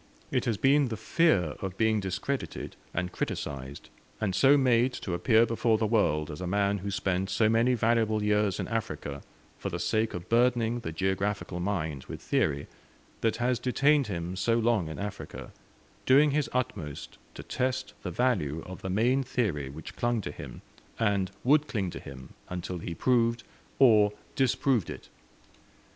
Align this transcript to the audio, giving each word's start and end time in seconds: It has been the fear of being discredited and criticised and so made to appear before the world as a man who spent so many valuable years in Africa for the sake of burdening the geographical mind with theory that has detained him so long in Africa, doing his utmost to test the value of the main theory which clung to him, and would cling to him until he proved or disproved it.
It 0.31 0.45
has 0.45 0.57
been 0.57 0.87
the 0.87 0.97
fear 0.97 1.55
of 1.61 1.77
being 1.77 1.99
discredited 1.99 2.75
and 2.91 3.11
criticised 3.11 3.89
and 4.19 4.33
so 4.33 4.57
made 4.57 4.93
to 4.93 5.13
appear 5.13 5.45
before 5.45 5.77
the 5.77 5.85
world 5.85 6.31
as 6.31 6.41
a 6.41 6.47
man 6.47 6.79
who 6.79 6.89
spent 6.89 7.29
so 7.29 7.47
many 7.47 7.75
valuable 7.75 8.23
years 8.23 8.59
in 8.59 8.67
Africa 8.67 9.21
for 9.59 9.69
the 9.69 9.77
sake 9.77 10.15
of 10.15 10.27
burdening 10.27 10.79
the 10.79 10.91
geographical 10.91 11.59
mind 11.59 12.05
with 12.05 12.19
theory 12.19 12.65
that 13.19 13.35
has 13.35 13.59
detained 13.59 14.07
him 14.07 14.35
so 14.35 14.55
long 14.57 14.87
in 14.89 14.97
Africa, 14.97 15.51
doing 16.07 16.31
his 16.31 16.49
utmost 16.51 17.19
to 17.35 17.43
test 17.43 17.93
the 18.01 18.09
value 18.09 18.63
of 18.65 18.81
the 18.81 18.89
main 18.89 19.21
theory 19.21 19.69
which 19.69 19.95
clung 19.95 20.19
to 20.21 20.31
him, 20.31 20.63
and 20.97 21.29
would 21.43 21.67
cling 21.67 21.91
to 21.91 21.99
him 21.99 22.33
until 22.49 22.79
he 22.79 22.95
proved 22.95 23.43
or 23.77 24.13
disproved 24.35 24.89
it. 24.89 25.09